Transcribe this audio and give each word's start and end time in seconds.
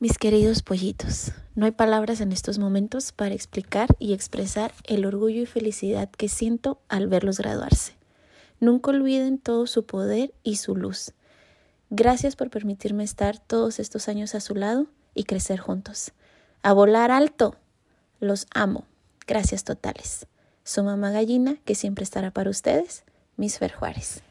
Mis 0.00 0.16
queridos 0.16 0.62
pollitos, 0.62 1.32
no 1.54 1.66
hay 1.66 1.72
palabras 1.72 2.22
en 2.22 2.32
estos 2.32 2.58
momentos 2.58 3.12
para 3.12 3.34
explicar 3.34 3.94
y 3.98 4.14
expresar 4.14 4.72
el 4.84 5.04
orgullo 5.04 5.42
y 5.42 5.46
felicidad 5.46 6.08
que 6.08 6.30
siento 6.30 6.80
al 6.88 7.06
verlos 7.06 7.36
graduarse. 7.36 7.92
Nunca 8.60 8.92
olviden 8.92 9.36
todo 9.36 9.66
su 9.66 9.84
poder 9.84 10.32
y 10.42 10.56
su 10.56 10.74
luz. 10.74 11.12
Gracias 11.90 12.34
por 12.34 12.48
permitirme 12.48 13.04
estar 13.04 13.40
todos 13.40 13.78
estos 13.78 14.08
años 14.08 14.34
a 14.34 14.40
su 14.40 14.54
lado 14.54 14.86
y 15.14 15.24
crecer 15.24 15.60
juntos. 15.60 16.12
A 16.62 16.72
volar 16.72 17.10
alto. 17.10 17.56
Los 18.20 18.46
amo. 18.54 18.86
Gracias 19.26 19.64
totales. 19.64 20.26
Su 20.64 20.82
mamá 20.82 21.10
gallina, 21.10 21.56
que 21.66 21.74
siempre 21.74 22.04
estará 22.04 22.30
para 22.30 22.48
ustedes, 22.48 23.04
Miss 23.36 23.58
Fer 23.58 23.74
Juárez. 23.74 24.22